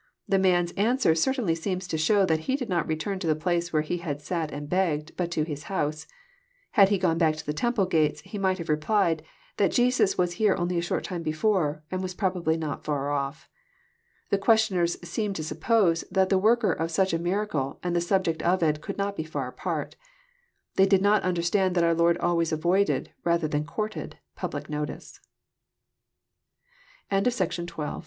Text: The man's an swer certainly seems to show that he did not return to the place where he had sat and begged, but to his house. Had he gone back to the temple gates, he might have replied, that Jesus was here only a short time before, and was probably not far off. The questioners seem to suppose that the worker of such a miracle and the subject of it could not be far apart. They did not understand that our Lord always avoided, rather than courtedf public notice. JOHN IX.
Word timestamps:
The 0.27 0.39
man's 0.39 0.71
an 0.71 0.97
swer 0.97 1.15
certainly 1.15 1.53
seems 1.53 1.87
to 1.87 1.95
show 1.95 2.25
that 2.25 2.39
he 2.49 2.55
did 2.55 2.69
not 2.69 2.87
return 2.87 3.19
to 3.19 3.27
the 3.27 3.35
place 3.35 3.71
where 3.71 3.83
he 3.83 3.97
had 3.97 4.19
sat 4.19 4.51
and 4.51 4.67
begged, 4.67 5.15
but 5.15 5.29
to 5.29 5.43
his 5.43 5.65
house. 5.65 6.07
Had 6.71 6.89
he 6.89 6.97
gone 6.97 7.19
back 7.19 7.35
to 7.35 7.45
the 7.45 7.53
temple 7.53 7.85
gates, 7.85 8.19
he 8.21 8.39
might 8.39 8.57
have 8.57 8.67
replied, 8.67 9.21
that 9.57 9.71
Jesus 9.71 10.17
was 10.17 10.33
here 10.41 10.55
only 10.57 10.79
a 10.79 10.81
short 10.81 11.03
time 11.03 11.21
before, 11.21 11.83
and 11.91 12.01
was 12.01 12.15
probably 12.15 12.57
not 12.57 12.83
far 12.83 13.11
off. 13.11 13.47
The 14.31 14.39
questioners 14.39 14.97
seem 15.07 15.33
to 15.33 15.43
suppose 15.43 16.03
that 16.09 16.29
the 16.29 16.39
worker 16.39 16.73
of 16.73 16.89
such 16.89 17.13
a 17.13 17.19
miracle 17.19 17.79
and 17.83 17.95
the 17.95 18.01
subject 18.01 18.41
of 18.41 18.63
it 18.63 18.81
could 18.81 18.97
not 18.97 19.15
be 19.15 19.23
far 19.23 19.49
apart. 19.49 19.97
They 20.77 20.87
did 20.87 21.03
not 21.03 21.21
understand 21.21 21.75
that 21.75 21.83
our 21.83 21.93
Lord 21.93 22.17
always 22.17 22.51
avoided, 22.51 23.11
rather 23.23 23.47
than 23.47 23.65
courtedf 23.65 24.13
public 24.35 24.67
notice. 24.67 25.19
JOHN 27.11 27.27
IX. 27.27 27.91